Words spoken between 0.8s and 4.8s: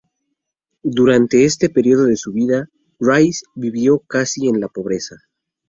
Durante este periodo de su vida, Rhys vivió casi en la